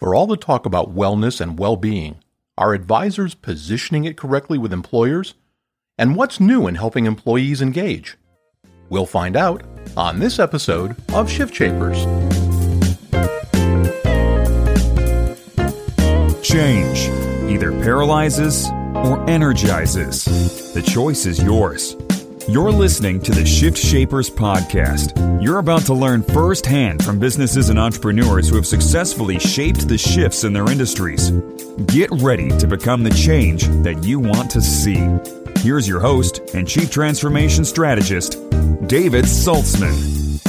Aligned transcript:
For 0.00 0.14
all 0.14 0.26
the 0.26 0.38
talk 0.38 0.64
about 0.64 0.94
wellness 0.94 1.42
and 1.42 1.58
well 1.58 1.76
being, 1.76 2.20
are 2.56 2.72
advisors 2.72 3.34
positioning 3.34 4.04
it 4.04 4.16
correctly 4.16 4.56
with 4.56 4.72
employers? 4.72 5.34
And 5.98 6.16
what's 6.16 6.40
new 6.40 6.66
in 6.66 6.76
helping 6.76 7.04
employees 7.04 7.60
engage? 7.60 8.16
We'll 8.88 9.04
find 9.04 9.36
out 9.36 9.62
on 9.98 10.18
this 10.18 10.38
episode 10.38 10.96
of 11.12 11.30
Shift 11.30 11.54
Shapers. 11.54 11.98
Change 16.42 17.10
either 17.50 17.70
paralyzes 17.82 18.70
or 19.04 19.28
energizes. 19.28 20.24
The 20.72 20.80
choice 20.80 21.26
is 21.26 21.42
yours. 21.42 21.94
You're 22.48 22.72
listening 22.72 23.20
to 23.22 23.32
the 23.32 23.44
Shift 23.44 23.76
Shapers 23.76 24.30
podcast. 24.30 25.42
You're 25.42 25.58
about 25.58 25.82
to 25.82 25.94
learn 25.94 26.22
firsthand 26.22 27.04
from 27.04 27.18
businesses 27.18 27.68
and 27.68 27.78
entrepreneurs 27.78 28.48
who 28.48 28.56
have 28.56 28.66
successfully 28.66 29.38
shaped 29.38 29.86
the 29.86 29.98
shifts 29.98 30.42
in 30.42 30.52
their 30.52 30.68
industries. 30.70 31.30
Get 31.86 32.10
ready 32.12 32.48
to 32.58 32.66
become 32.66 33.02
the 33.02 33.10
change 33.10 33.66
that 33.82 34.02
you 34.04 34.18
want 34.18 34.50
to 34.52 34.62
see. 34.62 35.06
Here's 35.60 35.86
your 35.86 36.00
host 36.00 36.40
and 36.54 36.66
Chief 36.66 36.90
Transformation 36.90 37.64
Strategist, 37.64 38.32
David 38.86 39.26
Saltzman. 39.26 40.42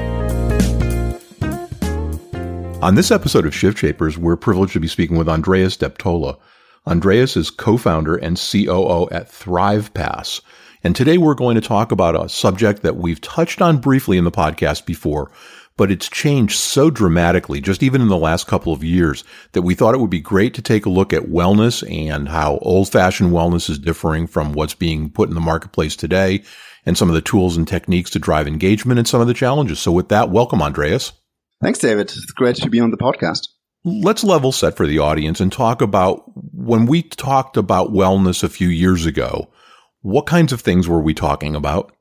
On 2.81 2.95
this 2.95 3.11
episode 3.11 3.45
of 3.45 3.53
Shift 3.53 3.77
Shapers, 3.77 4.17
we're 4.17 4.35
privileged 4.35 4.73
to 4.73 4.79
be 4.79 4.87
speaking 4.87 5.17
with 5.17 5.29
Andreas 5.29 5.77
Deptolla. 5.77 6.39
Andreas 6.87 7.37
is 7.37 7.51
co-founder 7.51 8.15
and 8.15 8.37
COO 8.37 9.07
at 9.11 9.31
ThrivePass, 9.31 10.41
and 10.83 10.95
today 10.95 11.17
we're 11.17 11.33
going 11.33 11.55
to 11.55 11.61
talk 11.61 11.91
about 11.91 12.21
a 12.21 12.27
subject 12.27 12.81
that 12.81 12.97
we've 12.97 13.21
touched 13.21 13.61
on 13.61 13.79
briefly 13.79 14.17
in 14.17 14.25
the 14.25 14.31
podcast 14.31 14.85
before, 14.85 15.31
but 15.77 15.89
it's 15.89 16.09
changed 16.09 16.57
so 16.57 16.89
dramatically, 16.89 17.61
just 17.61 17.81
even 17.81 18.01
in 18.01 18.09
the 18.09 18.17
last 18.17 18.47
couple 18.47 18.73
of 18.73 18.83
years, 18.83 19.23
that 19.53 19.61
we 19.61 19.75
thought 19.75 19.95
it 19.95 19.99
would 19.99 20.09
be 20.09 20.19
great 20.19 20.53
to 20.55 20.61
take 20.61 20.85
a 20.85 20.89
look 20.89 21.13
at 21.13 21.23
wellness 21.23 21.83
and 21.89 22.27
how 22.27 22.57
old 22.57 22.91
fashioned 22.91 23.31
wellness 23.31 23.69
is 23.69 23.79
differing 23.79 24.27
from 24.27 24.51
what's 24.51 24.73
being 24.73 25.09
put 25.09 25.29
in 25.29 25.35
the 25.35 25.41
marketplace 25.41 25.95
today 25.95 26.43
and 26.85 26.97
some 26.97 27.07
of 27.07 27.15
the 27.15 27.21
tools 27.21 27.55
and 27.55 27.67
techniques 27.67 28.09
to 28.09 28.19
drive 28.19 28.45
engagement 28.45 28.99
and 28.99 29.07
some 29.07 29.21
of 29.21 29.27
the 29.27 29.33
challenges. 29.33 29.79
So 29.79 29.91
with 29.91 30.09
that, 30.09 30.29
welcome, 30.29 30.61
Andreas. 30.61 31.13
Thanks, 31.61 31.79
David. 31.79 32.11
It's 32.11 32.25
great 32.25 32.57
to 32.57 32.69
be 32.69 32.81
on 32.81 32.91
the 32.91 32.97
podcast. 32.97 33.47
Let's 33.85 34.23
level 34.23 34.51
set 34.51 34.75
for 34.75 34.85
the 34.85 34.99
audience 34.99 35.39
and 35.39 35.51
talk 35.51 35.81
about 35.81 36.23
when 36.53 36.85
we 36.85 37.03
talked 37.03 37.55
about 37.55 37.91
wellness 37.91 38.43
a 38.43 38.49
few 38.49 38.67
years 38.67 39.05
ago, 39.05 39.49
what 40.03 40.27
kinds 40.27 40.53
of 40.53 40.61
things 40.61 40.87
were 40.87 41.01
we 41.01 41.13
talking 41.13 41.55
about? 41.55 41.91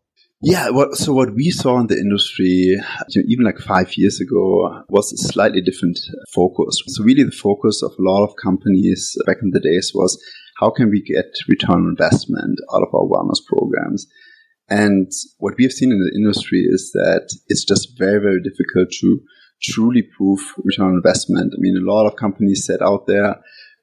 Yeah, 0.45 0.71
so 0.95 1.13
what 1.13 1.35
we 1.35 1.51
saw 1.51 1.79
in 1.79 1.87
the 1.87 1.97
industry, 1.97 2.77
even 3.15 3.45
like 3.45 3.59
five 3.59 3.97
years 3.97 4.21
ago, 4.21 4.83
was 4.89 5.13
a 5.13 5.17
slightly 5.17 5.61
different 5.61 6.01
focus. 6.35 6.83
So 6.89 7.05
really 7.05 7.23
the 7.23 7.31
focus 7.31 7.81
of 7.81 7.93
a 7.93 8.03
lot 8.03 8.25
of 8.25 8.35
companies 8.43 9.17
back 9.25 9.37
in 9.41 9.51
the 9.53 9.61
days 9.61 9.93
was 9.95 10.21
how 10.59 10.71
can 10.71 10.91
we 10.91 11.01
get 11.01 11.27
return 11.49 11.77
on 11.77 11.95
investment 11.97 12.59
out 12.75 12.83
of 12.83 12.93
our 12.93 13.07
wellness 13.07 13.39
programs? 13.47 14.09
And 14.69 15.11
what 15.39 15.55
we 15.57 15.65
have 15.65 15.73
seen 15.73 15.93
in 15.93 16.01
the 16.01 16.13
industry 16.19 16.67
is 16.69 16.91
that 16.95 17.33
it's 17.47 17.65
just 17.65 17.97
very, 17.97 18.21
very 18.21 18.43
difficult 18.43 18.91
to 19.01 19.21
truly 19.63 20.03
prove 20.03 20.41
return 20.65 20.87
on 20.87 20.95
investment. 20.95 21.53
I 21.57 21.61
mean, 21.61 21.77
a 21.77 21.89
lot 21.89 22.07
of 22.07 22.17
companies 22.17 22.67
set 22.67 22.83
out 22.83 23.07
there 23.07 23.37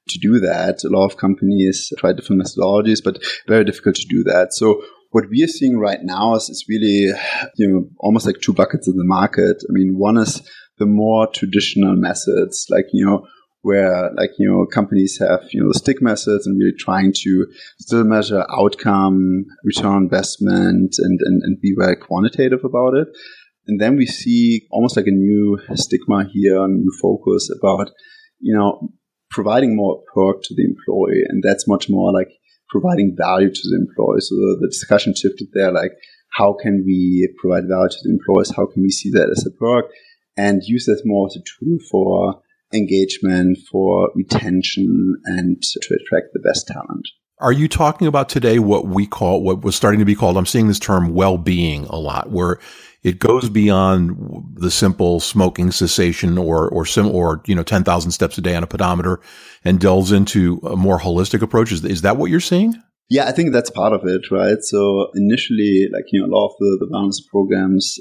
to 0.10 0.20
do 0.20 0.40
that. 0.40 0.84
A 0.84 0.90
lot 0.90 1.06
of 1.06 1.18
companies 1.18 1.92
try 1.98 2.14
different 2.14 2.42
methodologies, 2.42 3.02
but 3.04 3.22
very 3.48 3.64
difficult 3.64 3.96
to 3.96 4.08
do 4.10 4.24
that. 4.24 4.50
So 4.52 4.82
what 5.12 5.30
we 5.30 5.44
are 5.44 5.48
seeing 5.48 5.78
right 5.80 6.00
now 6.04 6.36
is, 6.36 6.50
is 6.50 6.66
really, 6.70 7.12
you 7.56 7.68
know, 7.68 7.90
almost 8.00 8.26
like 8.26 8.42
two 8.42 8.54
buckets 8.54 8.88
in 8.88 8.96
the 8.96 9.04
market. 9.04 9.58
I 9.68 9.72
mean, 9.72 9.96
one 9.98 10.18
is 10.18 10.42
the 10.78 10.86
more 10.86 11.28
traditional 11.28 11.96
methods, 11.96 12.66
like, 12.70 12.86
you 12.94 13.06
know, 13.06 13.26
where 13.62 14.12
like, 14.16 14.30
you 14.38 14.50
know, 14.50 14.66
companies 14.66 15.18
have, 15.20 15.42
you 15.52 15.62
know, 15.62 15.72
stick 15.74 16.02
methods 16.02 16.48
and 16.48 16.58
really 16.58 16.78
trying 16.78 17.12
to 17.24 17.46
still 17.80 18.04
measure 18.04 18.46
outcome, 18.50 19.46
return 19.64 19.92
on 19.92 20.04
investment 20.04 20.96
and, 20.98 21.20
and, 21.22 21.42
and 21.44 21.60
be 21.60 21.74
very 21.78 21.96
quantitative 21.96 22.64
about 22.64 22.94
it. 22.94 23.08
And 23.68 23.80
then 23.80 23.98
we 23.98 24.06
see 24.06 24.68
almost 24.72 24.96
like 24.96 25.08
a 25.08 25.12
new 25.12 25.60
stigma 25.74 26.26
here, 26.32 26.64
a 26.64 26.68
new 26.68 26.92
focus 27.02 27.50
about, 27.60 27.92
you 28.40 28.56
know, 28.56 28.90
providing 29.40 29.74
more 29.74 30.02
perk 30.14 30.44
to 30.44 30.54
the 30.54 30.66
employee. 30.66 31.24
And 31.30 31.42
that's 31.42 31.66
much 31.66 31.90
more 31.90 32.12
like 32.12 32.30
providing 32.70 33.16
value 33.18 33.50
to 33.50 33.70
the 33.70 33.78
employee. 33.88 34.20
So 34.20 34.36
the, 34.36 34.58
the 34.62 34.68
discussion 34.68 35.14
shifted 35.16 35.48
there, 35.54 35.72
like, 35.72 35.94
how 36.32 36.54
can 36.62 36.84
we 36.86 37.34
provide 37.40 37.64
value 37.70 37.90
to 37.90 37.98
the 38.04 38.12
employees? 38.12 38.54
How 38.56 38.66
can 38.66 38.84
we 38.84 38.90
see 38.90 39.10
that 39.12 39.30
as 39.30 39.46
a 39.48 39.52
perk 39.52 39.86
and 40.36 40.62
use 40.64 40.86
that 40.86 41.02
more 41.06 41.28
as 41.28 41.38
a 41.38 41.40
tool 41.40 41.78
for 41.90 42.42
engagement, 42.74 43.58
for 43.72 44.12
retention, 44.14 45.16
and 45.26 45.62
to 45.62 45.98
attract 46.00 46.28
the 46.34 46.40
best 46.40 46.68
talent? 46.68 47.08
Are 47.40 47.54
you 47.54 47.70
talking 47.70 48.08
about 48.08 48.28
today 48.28 48.60
what 48.60 48.88
we 48.88 49.08
call, 49.08 49.42
what 49.42 49.64
was 49.64 49.74
starting 49.74 50.00
to 50.00 50.06
be 50.06 50.16
called, 50.16 50.36
I'm 50.36 50.46
seeing 50.46 50.68
this 50.68 50.80
term 50.80 51.14
well-being 51.14 51.86
a 51.86 51.96
lot, 51.96 52.30
where 52.30 52.60
it 53.04 53.20
goes 53.20 53.50
beyond 53.50 54.56
the 54.56 54.72
simple 54.72 55.20
smoking 55.20 55.72
cessation 55.72 56.38
or, 56.38 56.68
or 56.70 56.86
sim, 56.86 57.08
or, 57.08 57.42
you 57.46 57.56
know, 57.56 57.64
10,000 57.64 58.12
steps 58.12 58.38
a 58.38 58.42
day 58.42 58.56
on 58.56 58.64
a 58.64 58.68
pedometer 58.68 59.22
and 59.64 59.80
delves 59.80 60.12
into 60.12 60.60
a 60.64 60.76
more 60.76 61.00
holistic 61.00 61.42
approach. 61.42 61.72
Is, 61.72 61.86
is 61.86 62.02
that 62.02 62.18
what 62.18 62.30
you're 62.30 62.40
seeing? 62.40 62.76
Yeah, 63.10 63.26
I 63.26 63.32
think 63.32 63.54
that's 63.54 63.72
part 63.72 63.94
of 63.94 64.06
it, 64.06 64.30
right? 64.30 64.62
So 64.62 65.08
initially, 65.16 65.88
like, 65.92 66.06
you 66.12 66.22
know, 66.22 66.28
a 66.28 66.34
lot 66.36 66.48
of 66.48 66.56
the, 66.60 66.78
the 66.80 66.94
wellness 66.94 67.26
programs 67.28 67.98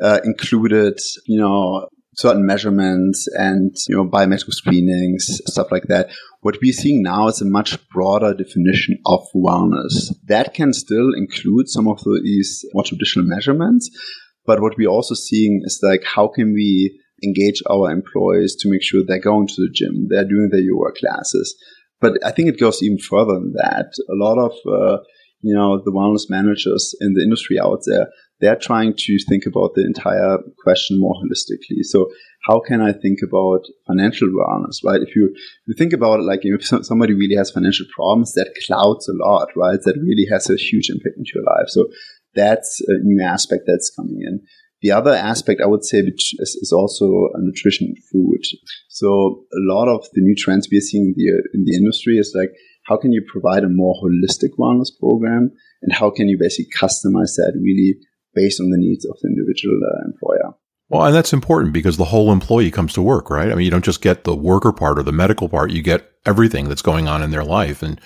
uh, 0.00 0.20
included, 0.24 1.00
you 1.26 1.40
know, 1.40 1.88
certain 2.14 2.44
measurements 2.46 3.26
and, 3.32 3.74
you 3.88 3.96
know, 3.96 4.04
biometric 4.04 4.52
screenings, 4.52 5.40
stuff 5.46 5.72
like 5.72 5.84
that. 5.84 6.10
What 6.42 6.58
we're 6.62 6.72
seeing 6.72 7.02
now 7.02 7.28
is 7.28 7.40
a 7.40 7.46
much 7.46 7.76
broader 7.88 8.34
definition 8.34 8.98
of 9.06 9.26
wellness. 9.34 10.14
That 10.26 10.54
can 10.54 10.72
still 10.72 11.12
include 11.16 11.68
some 11.68 11.88
of 11.88 11.98
these 12.22 12.64
more 12.74 12.84
traditional 12.84 13.24
measurements, 13.24 13.90
but 14.46 14.60
what 14.60 14.76
we're 14.76 14.88
also 14.88 15.14
seeing 15.14 15.62
is 15.64 15.80
like, 15.82 16.04
how 16.04 16.28
can 16.28 16.52
we 16.52 16.98
engage 17.24 17.62
our 17.70 17.90
employees 17.90 18.56
to 18.56 18.70
make 18.70 18.82
sure 18.82 19.02
they're 19.06 19.20
going 19.20 19.46
to 19.46 19.54
the 19.58 19.70
gym, 19.72 20.08
they're 20.08 20.24
doing 20.24 20.48
their 20.50 20.60
yoga 20.60 20.92
classes. 20.98 21.54
But 22.00 22.14
I 22.24 22.32
think 22.32 22.48
it 22.48 22.58
goes 22.58 22.82
even 22.82 22.98
further 22.98 23.34
than 23.34 23.52
that. 23.54 23.92
A 24.10 24.14
lot 24.14 24.38
of, 24.38 24.52
uh, 24.66 24.98
you 25.40 25.54
know, 25.54 25.80
the 25.84 25.92
wellness 25.92 26.28
managers 26.28 26.94
in 27.00 27.14
the 27.14 27.22
industry 27.22 27.60
out 27.60 27.80
there, 27.86 28.08
they're 28.40 28.56
trying 28.56 28.94
to 28.96 29.18
think 29.28 29.44
about 29.46 29.74
the 29.74 29.84
entire 29.84 30.38
question 30.64 30.98
more 30.98 31.14
holistically. 31.14 31.82
So 31.84 32.10
how 32.44 32.58
can 32.58 32.80
I 32.80 32.92
think 32.92 33.20
about 33.22 33.62
financial 33.86 34.28
wellness, 34.28 34.78
right? 34.84 35.00
If 35.00 35.14
you, 35.14 35.30
if 35.32 35.68
you 35.68 35.74
think 35.78 35.92
about 35.92 36.18
it, 36.18 36.24
like 36.24 36.40
if 36.42 36.64
somebody 36.84 37.14
really 37.14 37.36
has 37.36 37.52
financial 37.52 37.86
problems, 37.94 38.32
that 38.32 38.52
clouds 38.66 39.08
a 39.08 39.12
lot, 39.14 39.48
right? 39.54 39.78
That 39.84 39.96
really 39.96 40.26
has 40.28 40.50
a 40.50 40.56
huge 40.56 40.90
impact 40.90 41.18
into 41.18 41.30
your 41.36 41.44
life. 41.44 41.68
So 41.68 41.86
that's 42.34 42.80
a 42.86 42.94
new 43.02 43.22
aspect 43.22 43.64
that's 43.66 43.92
coming 43.94 44.20
in. 44.26 44.40
The 44.82 44.90
other 44.90 45.12
aspect 45.12 45.60
I 45.62 45.68
would 45.68 45.84
say 45.84 46.02
which 46.02 46.34
is, 46.38 46.58
is 46.60 46.72
also 46.72 47.28
nutrition 47.38 47.86
and 47.88 48.04
food. 48.10 48.40
So 48.88 49.44
a 49.52 49.62
lot 49.72 49.88
of 49.88 50.04
the 50.12 50.20
new 50.20 50.34
trends 50.34 50.68
we're 50.70 50.80
seeing 50.80 51.06
in 51.06 51.14
the, 51.16 51.42
in 51.54 51.64
the 51.64 51.76
industry 51.76 52.14
is 52.14 52.34
like, 52.36 52.50
how 52.84 52.96
can 52.96 53.12
you 53.12 53.24
provide 53.30 53.62
a 53.62 53.68
more 53.68 53.94
holistic 54.02 54.50
wellness 54.58 54.88
program? 54.98 55.52
And 55.82 55.92
how 55.92 56.10
can 56.10 56.28
you 56.28 56.36
basically 56.38 56.70
customize 56.76 57.36
that 57.36 57.52
really 57.54 57.96
based 58.34 58.60
on 58.60 58.70
the 58.70 58.78
needs 58.78 59.04
of 59.04 59.16
the 59.22 59.28
individual 59.28 59.78
uh, 59.86 60.06
employer? 60.06 60.56
Well, 60.88 61.06
and 61.06 61.14
that's 61.14 61.32
important 61.32 61.72
because 61.72 61.96
the 61.96 62.04
whole 62.04 62.32
employee 62.32 62.70
comes 62.70 62.92
to 62.94 63.02
work, 63.02 63.30
right? 63.30 63.50
I 63.50 63.54
mean, 63.54 63.64
you 63.64 63.70
don't 63.70 63.84
just 63.84 64.02
get 64.02 64.24
the 64.24 64.36
worker 64.36 64.72
part 64.72 64.98
or 64.98 65.02
the 65.02 65.12
medical 65.12 65.48
part, 65.48 65.70
you 65.70 65.82
get 65.82 66.10
everything 66.26 66.68
that's 66.68 66.82
going 66.82 67.08
on 67.08 67.22
in 67.22 67.30
their 67.30 67.44
life. 67.44 67.82
And 67.82 68.00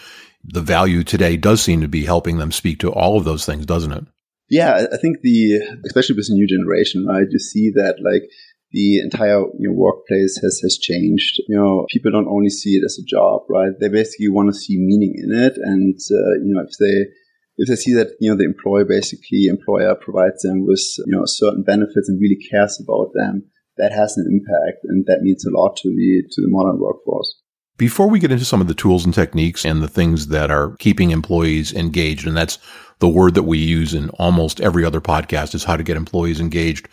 the 0.45 0.61
value 0.61 1.03
today 1.03 1.37
does 1.37 1.63
seem 1.63 1.81
to 1.81 1.89
be 1.89 2.05
helping 2.05 2.39
them 2.39 2.53
speak 2.53 2.79
to 2.81 2.93
all 2.93 3.19
of 3.19 3.25
those 3.25 3.45
things, 3.45 3.67
doesn't 3.67 3.93
it? 3.93 4.05
Yeah, 4.49 4.87
I 4.93 4.97
think 4.97 5.23
the 5.23 5.61
especially 5.85 6.17
with 6.17 6.29
the 6.29 6.35
new 6.35 6.47
generation, 6.47 7.07
right? 7.07 7.27
You 7.29 7.39
see 7.39 7.71
that 7.75 7.97
like 8.03 8.31
the 8.71 9.01
entire 9.01 9.41
you 9.59 9.71
know, 9.71 9.73
workplace 9.73 10.39
has 10.43 10.61
has 10.63 10.79
changed. 10.79 11.43
You 11.49 11.57
know, 11.57 11.87
people 11.91 12.13
don't 12.13 12.29
only 12.29 12.51
see 12.51 12.77
it 12.77 12.85
as 12.85 12.99
a 12.99 13.05
job, 13.05 13.43
right? 13.49 13.73
They 13.81 13.89
basically 13.89 14.29
want 14.29 14.49
to 14.53 14.59
see 14.59 14.77
meaning 14.79 15.15
in 15.17 15.37
it, 15.37 15.55
and 15.57 15.99
uh, 15.99 16.35
you 16.45 16.55
know, 16.55 16.63
if 16.63 16.77
they 16.79 17.11
if 17.57 17.69
they 17.69 17.77
see 17.77 17.95
that 17.95 18.15
you 18.21 18.31
know 18.31 18.37
the 18.37 18.45
employer 18.45 18.85
basically 18.85 19.47
employer 19.47 19.95
provides 19.95 20.43
them 20.43 20.67
with 20.67 20.85
you 21.07 21.17
know 21.17 21.25
certain 21.27 21.63
benefits 21.63 22.09
and 22.09 22.21
really 22.21 22.39
cares 22.51 22.81
about 22.81 23.11
them, 23.15 23.51
that 23.79 23.93
has 23.93 24.17
an 24.17 24.27
impact, 24.31 24.85
and 24.85 25.07
that 25.07 25.23
means 25.23 25.45
a 25.45 25.51
lot 25.51 25.77
to 25.77 25.89
the 25.89 26.23
to 26.31 26.43
the 26.43 26.49
modern 26.49 26.79
workforce. 26.79 27.35
Before 27.79 28.09
we 28.09 28.21
get 28.21 28.33
into 28.33 28.47
some 28.47 28.63
of 28.63 28.69
the 28.69 28.75
tools 28.75 29.05
and 29.05 29.13
techniques 29.13 29.65
and 29.67 29.83
the 29.83 29.89
things 29.89 30.29
that 30.29 30.51
are 30.51 30.75
keeping 30.77 31.11
employees 31.11 31.75
engaged, 31.75 32.27
and 32.27 32.35
that's 32.35 32.59
the 33.01 33.09
word 33.09 33.35
that 33.35 33.43
we 33.43 33.59
use 33.59 33.93
in 33.93 34.09
almost 34.11 34.63
every 34.63 34.83
other 34.83 35.03
podcast 35.03 35.55
is 35.55 35.65
how 35.65 35.77
to 35.77 35.83
get 35.83 35.99
employees 35.99 36.41
engaged. 36.41 36.89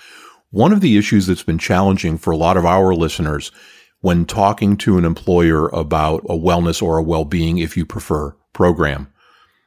One 0.52 0.74
of 0.74 0.82
the 0.82 0.98
issues 0.98 1.26
that's 1.26 1.44
been 1.44 1.58
challenging 1.58 2.18
for 2.18 2.32
a 2.32 2.38
lot 2.38 2.58
of 2.58 2.66
our 2.66 2.94
listeners 2.94 3.50
when 4.02 4.26
talking 4.26 4.76
to 4.76 4.98
an 4.98 5.06
employer 5.06 5.70
about 5.70 6.22
a 6.26 6.38
wellness 6.38 6.84
or 6.84 6.98
a 6.98 7.04
well-being, 7.04 7.60
if 7.60 7.78
you 7.78 7.86
prefer, 7.86 8.36
program 8.52 9.08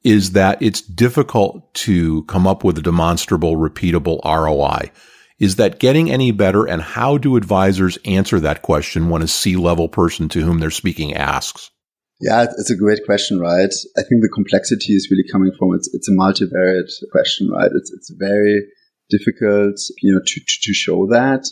is 0.04 0.32
that 0.32 0.60
it's 0.60 0.82
difficult 0.82 1.72
to 1.74 2.24
come 2.24 2.46
up 2.46 2.62
with 2.62 2.76
a 2.76 2.82
demonstrable, 2.82 3.56
repeatable 3.56 4.22
ROI. 4.22 4.90
Is 5.38 5.56
that 5.56 5.78
getting 5.78 6.10
any 6.10 6.30
better? 6.30 6.66
And 6.66 6.80
how 6.80 7.18
do 7.18 7.36
advisors 7.36 7.98
answer 8.04 8.40
that 8.40 8.62
question 8.62 9.10
when 9.10 9.22
a 9.22 9.28
C 9.28 9.56
level 9.56 9.88
person 9.88 10.28
to 10.30 10.40
whom 10.40 10.58
they're 10.58 10.70
speaking 10.70 11.14
asks? 11.14 11.70
Yeah, 12.20 12.44
it's 12.44 12.70
a 12.70 12.76
great 12.76 13.04
question, 13.04 13.38
right? 13.38 13.72
I 13.98 14.02
think 14.02 14.22
the 14.22 14.30
complexity 14.34 14.94
is 14.94 15.08
really 15.10 15.28
coming 15.30 15.52
from 15.58 15.74
it's 15.74 15.92
it's 15.92 16.08
a 16.08 16.12
multivariate 16.12 16.90
question, 17.12 17.50
right? 17.50 17.70
It's 17.74 17.92
it's 17.92 18.10
very 18.16 18.62
difficult, 19.10 19.76
you 20.00 20.14
know, 20.14 20.20
to 20.24 20.40
to, 20.40 20.60
to 20.62 20.72
show 20.72 21.06
that. 21.08 21.44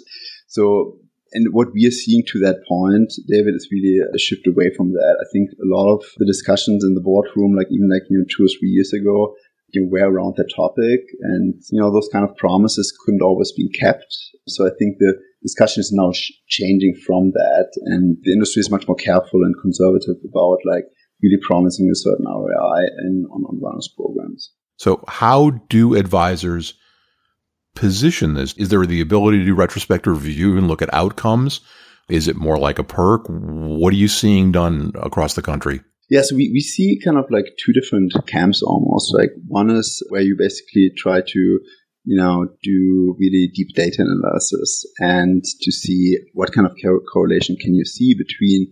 So 0.49 0.99
and 1.35 1.53
what 1.53 1.75
we 1.75 1.85
are 1.87 1.91
seeing 1.91 2.23
to 2.29 2.39
that 2.41 2.63
point, 2.67 3.13
David, 3.29 3.55
is 3.57 3.69
really 3.71 3.99
a 3.99 4.19
shift 4.19 4.47
away 4.47 4.71
from 4.75 4.93
that. 4.93 5.19
I 5.21 5.27
think 5.33 5.51
a 5.59 5.67
lot 5.67 5.93
of 5.93 6.05
the 6.17 6.25
discussions 6.25 6.85
in 6.85 6.95
the 6.95 7.03
boardroom, 7.03 7.57
like 7.57 7.67
even 7.71 7.91
like, 7.91 8.07
you 8.09 8.19
know, 8.19 8.25
two 8.31 8.45
or 8.47 8.53
three 8.57 8.71
years 8.71 8.93
ago, 8.93 9.35
you 9.75 9.89
were 9.91 10.11
around 10.11 10.35
that 10.37 10.53
topic. 10.55 11.01
And, 11.21 11.55
you 11.71 11.81
know, 11.81 11.93
those 11.93 12.09
kind 12.13 12.29
of 12.29 12.37
promises 12.37 12.97
couldn't 13.05 13.23
always 13.23 13.53
be 13.53 13.69
kept. 13.69 14.07
So 14.49 14.67
I 14.67 14.71
think 14.79 14.97
the 14.99 15.15
discussion 15.43 15.81
is 15.81 15.93
now 15.93 16.13
sh- 16.13 16.33
changing 16.49 16.95
from 17.07 17.33
that. 17.33 17.69
And 17.85 18.17
the 18.23 18.33
industry 18.33 18.61
is 18.61 18.71
much 18.71 18.87
more 18.89 18.97
careful 18.97 19.43
and 19.45 19.55
conservative 19.61 20.17
about 20.25 20.59
like 20.65 20.85
really 21.23 21.39
promising 21.47 21.91
a 21.91 21.97
certain 21.97 22.27
ROI 22.27 22.87
in, 23.05 23.27
on, 23.31 23.45
on 23.45 23.61
wellness 23.61 23.89
programs. 23.97 24.51
So 24.77 25.03
how 25.09 25.51
do 25.69 25.95
advisors 25.95 26.75
position 27.75 28.35
this? 28.35 28.55
Is 28.55 28.69
there 28.69 28.85
the 28.87 29.01
ability 29.01 29.39
to 29.39 29.45
do 29.45 29.55
retrospective 29.55 30.13
review 30.13 30.57
and 30.57 30.69
look 30.69 30.83
at 30.83 30.93
outcomes? 30.93 31.61
Is 32.09 32.29
it 32.29 32.37
more 32.37 32.59
like 32.59 32.79
a 32.79 32.85
perk? 32.85 33.27
What 33.29 33.93
are 33.93 33.97
you 33.97 34.09
seeing 34.09 34.53
done 34.53 34.93
across 34.95 35.35
the 35.35 35.43
country? 35.43 35.81
Yes, 36.11 36.33
we, 36.33 36.51
we 36.53 36.61
see 36.61 37.01
kind 37.03 37.17
of 37.17 37.27
like 37.31 37.57
two 37.65 37.73
different 37.73 38.13
camps 38.27 38.63
almost. 38.63 39.15
Like 39.15 39.31
one 39.47 39.71
is 39.71 40.03
where 40.09 40.23
you 40.23 40.37
basically 40.39 40.91
try 40.97 41.21
to, 41.21 41.61
you 42.05 42.17
know, 42.17 42.47
do 42.63 43.17
really 43.19 43.51
deep 43.55 43.69
data 43.75 44.03
analysis 44.03 44.85
and 44.99 45.43
to 45.43 45.73
see 45.73 46.19
what 46.35 46.53
kind 46.53 46.67
of 46.67 46.77
correlation 47.13 47.57
can 47.57 47.75
you 47.75 47.85
see 47.85 48.15
between 48.15 48.69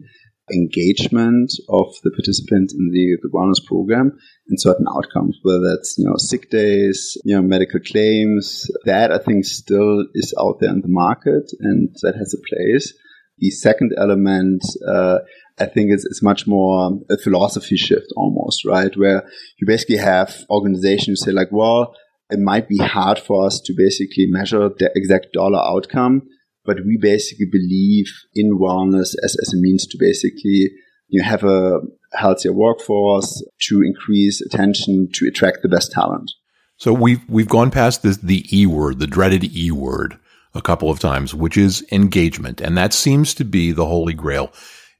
engagement 0.53 1.53
of 1.69 1.95
the 2.03 2.11
participant 2.11 2.73
in 2.73 2.91
the, 2.93 3.17
the 3.23 3.31
wellness 3.33 3.65
program 3.65 4.19
and 4.49 4.61
certain 4.61 4.87
outcomes, 4.95 5.39
whether 5.43 5.61
that's, 5.61 5.97
you 5.97 6.05
know, 6.05 6.17
sick 6.17 6.51
days, 6.51 7.17
you 7.25 7.35
know, 7.35 7.43
medical 7.43 7.81
claims. 7.81 8.67
That 8.85 9.13
I 9.13 9.19
think 9.19 9.45
still 9.45 10.05
is 10.15 10.35
out 10.39 10.57
there 10.61 10.71
in 10.71 10.81
the 10.81 10.89
market 10.89 11.51
and 11.61 11.95
that 12.03 12.17
has 12.17 12.35
a 12.35 12.55
place. 12.55 12.93
The 13.39 13.51
second 13.51 13.93
element, 13.97 14.63
uh, 14.87 15.19
I 15.59 15.67
think 15.67 15.91
it's, 15.91 16.05
is 16.05 16.23
much 16.23 16.47
more 16.47 16.99
a 17.11 17.19
philosophy 17.19 17.77
shift 17.77 18.07
almost, 18.17 18.65
right? 18.65 18.97
Where 18.97 19.25
you 19.59 19.67
basically 19.67 19.99
have 19.99 20.35
organizations 20.51 21.23
say 21.25 21.33
like, 21.33 21.49
well, 21.51 21.95
it 22.31 22.39
might 22.39 22.69
be 22.69 22.79
hard 22.79 23.19
for 23.19 23.47
us 23.47 23.61
to 23.61 23.75
basically 23.77 24.27
measure 24.29 24.69
the 24.69 24.91
exact 24.95 25.33
dollar 25.33 25.59
outcome 25.59 26.23
but 26.65 26.79
we 26.87 26.97
basically 26.97 27.47
believe 27.51 28.07
in 28.35 28.59
wellness 28.59 29.15
as, 29.23 29.37
as 29.43 29.53
a 29.53 29.57
means 29.57 29.87
to 29.87 29.99
basically 29.99 30.71
you 31.09 31.21
know, 31.21 31.29
have 31.29 31.45
a 31.45 31.81
healthier 32.13 32.53
workforce, 32.53 33.43
to 33.69 33.83
increase 33.83 34.41
attention, 34.41 35.09
to 35.15 35.27
attract 35.27 35.59
the 35.63 35.69
best 35.69 35.93
talent. 35.93 36.31
So 36.77 36.93
we've 36.93 37.23
we've 37.29 37.49
gone 37.49 37.71
past 37.71 38.03
this, 38.03 38.17
the 38.19 38.45
E 38.57 38.67
word, 38.67 38.99
the 38.99 39.07
dreaded 39.07 39.45
E 39.57 39.71
word, 39.71 40.19
a 40.55 40.63
couple 40.63 40.91
of 40.91 40.99
times, 40.99 41.35
which 41.35 41.57
is 41.57 41.85
engagement, 41.93 42.61
and 42.61 42.77
that 42.77 42.93
seems 42.93 43.35
to 43.35 43.45
be 43.45 43.73
the 43.73 43.87
holy 43.87 44.15
grail. 44.15 44.53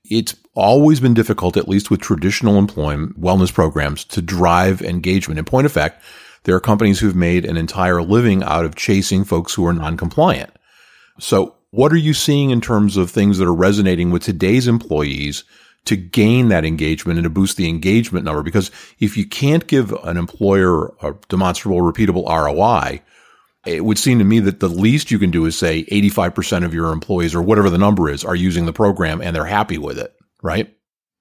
It's 0.05 0.35
always 0.55 1.01
been 1.01 1.15
difficult, 1.15 1.57
at 1.57 1.69
least 1.69 1.91
with 1.91 2.01
traditional 2.01 2.59
employment 2.59 3.21
wellness 3.21 3.53
programs, 3.53 4.05
to 4.07 4.21
drive 4.21 4.83
engagement. 4.83 5.39
In 5.39 5.45
point 5.45 5.67
of 5.67 5.73
fact, 5.73 6.03
there 6.45 6.57
are 6.57 6.61
companies 6.61 6.99
who've 6.99 7.17
made 7.17 7.45
an 7.45 7.57
entire 7.57 8.03
living 8.03 8.43
out 8.43 8.65
of 8.65 8.75
chasing 8.75 9.25
folks 9.25 9.55
who 9.55 9.65
are 9.67 9.73
non-compliant. 9.73 10.51
So 11.21 11.55
what 11.71 11.93
are 11.93 11.97
you 11.97 12.15
seeing 12.15 12.51
in 12.51 12.61
terms 12.61 12.97
of 12.97 13.11
things 13.11 13.39
that 13.39 13.47
are 13.47 13.55
resonating 13.55 14.11
with 14.11 14.23
today's 14.23 14.67
employees 14.67 15.45
to 15.85 15.97
gain 15.97 16.49
that 16.49 16.65
engagement 16.65 17.19
and 17.19 17.25
to 17.25 17.31
boost 17.31 17.57
the 17.57 17.69
engagement 17.69 18.25
number? 18.25 18.43
Because 18.43 18.71
if 18.99 19.17
you 19.17 19.25
can't 19.25 19.67
give 19.67 19.93
an 20.05 20.17
employer 20.17 20.89
a 21.01 21.15
demonstrable, 21.29 21.79
repeatable 21.79 22.29
ROI, 22.29 23.01
it 23.67 23.85
would 23.85 23.99
seem 23.99 24.19
to 24.19 24.25
me 24.25 24.41
that 24.41 24.61
the 24.61 24.69
least 24.69 25.11
you 25.11 25.19
can 25.19 25.31
do 25.31 25.47
is 25.47 25.57
say 25.57 25.85
85% 25.85 26.65
of 26.65 26.75
your 26.75 26.93
employees 26.93 27.35
or 27.35 27.43
whatever 27.43 27.71
the 27.71 27.79
number 27.79 28.11
is 28.11 28.25
are 28.25 28.35
using 28.35 28.67
the 28.67 28.73
program 28.73 29.21
and 29.21 29.35
they're 29.35 29.45
happy 29.45 29.79
with 29.79 29.99
it, 29.99 30.15
right? 30.43 30.75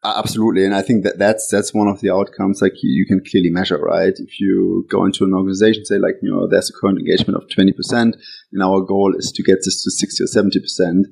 Absolutely, 0.03 0.65
and 0.65 0.73
I 0.73 0.81
think 0.81 1.03
that 1.03 1.19
that's 1.19 1.47
that's 1.47 1.75
one 1.75 1.87
of 1.87 2.01
the 2.01 2.09
outcomes 2.09 2.59
like 2.59 2.73
you, 2.81 3.05
can 3.05 3.21
clearly 3.23 3.51
measure, 3.51 3.77
right? 3.77 4.13
If 4.17 4.39
you 4.39 4.87
go 4.89 5.05
into 5.05 5.25
an 5.25 5.33
organization, 5.35 5.85
say 5.85 5.99
like 5.99 6.15
you 6.23 6.31
know 6.31 6.47
there's 6.49 6.71
a 6.71 6.73
current 6.73 6.97
engagement 6.97 7.37
of 7.37 7.47
twenty 7.51 7.71
percent, 7.71 8.17
and 8.51 8.63
our 8.63 8.81
goal 8.81 9.13
is 9.15 9.31
to 9.31 9.43
get 9.43 9.59
this 9.63 9.83
to 9.83 9.91
sixty 9.91 10.23
or 10.23 10.27
seventy 10.27 10.59
percent. 10.59 11.05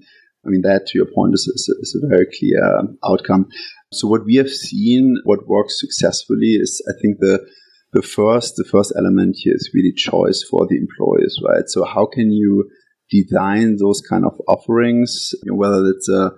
I 0.44 0.50
mean 0.50 0.62
that, 0.62 0.88
to 0.88 0.98
your 0.98 1.06
point, 1.06 1.36
is, 1.36 1.42
is, 1.42 1.70
is 1.82 2.02
a 2.02 2.08
very 2.08 2.26
clear 2.40 2.80
um, 2.80 2.98
outcome. 3.06 3.50
So 3.94 4.08
what 4.08 4.26
we 4.26 4.36
have 4.38 4.50
seen, 4.50 5.18
what 5.24 5.48
works 5.48 5.80
successfully, 5.80 6.58
is 6.58 6.82
I 6.90 7.00
think 7.00 7.20
the 7.20 7.46
the 7.94 8.02
first 8.02 8.56
the 8.56 8.64
first 8.64 8.94
element 8.98 9.36
here 9.40 9.54
is 9.56 9.72
really 9.74 9.94
choice 9.94 10.44
for 10.50 10.68
the 10.68 10.78
employees, 10.78 11.38
right? 11.48 11.68
So 11.68 11.86
how 11.86 12.06
can 12.06 12.32
you 12.32 12.70
design 13.10 13.78
those 13.78 14.02
kind 14.02 14.26
of 14.26 14.40
offerings, 14.48 15.32
you 15.44 15.52
know, 15.52 15.58
whether 15.58 15.86
it's 15.88 16.10
a 16.10 16.32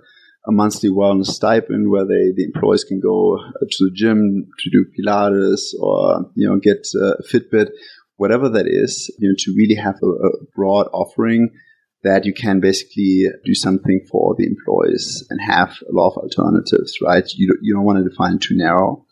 a 0.46 0.52
monthly 0.52 0.90
wellness 0.90 1.26
stipend 1.26 1.90
where 1.90 2.04
they 2.04 2.32
the 2.34 2.44
employees 2.44 2.84
can 2.84 3.00
go 3.00 3.38
uh, 3.38 3.66
to 3.70 3.84
the 3.84 3.92
gym 3.94 4.46
to 4.58 4.70
do 4.70 4.86
Pilates 4.98 5.72
or 5.80 6.30
you 6.34 6.48
know 6.48 6.58
get 6.58 6.86
uh, 7.00 7.14
a 7.14 7.22
Fitbit, 7.22 7.68
whatever 8.16 8.48
that 8.48 8.66
is. 8.66 9.10
You 9.18 9.28
know 9.28 9.34
to 9.38 9.54
really 9.56 9.76
have 9.76 9.96
a, 10.02 10.06
a 10.06 10.30
broad 10.54 10.88
offering 10.92 11.50
that 12.02 12.24
you 12.24 12.34
can 12.34 12.58
basically 12.58 13.26
do 13.44 13.54
something 13.54 14.00
for 14.10 14.34
the 14.36 14.46
employees 14.46 15.24
and 15.30 15.40
have 15.40 15.76
a 15.88 15.92
lot 15.92 16.08
of 16.08 16.16
alternatives. 16.16 16.98
Right? 17.00 17.28
You 17.36 17.56
you 17.62 17.74
don't 17.74 17.84
want 17.84 18.02
to 18.02 18.08
define 18.08 18.38
too 18.38 18.56
narrow. 18.56 19.04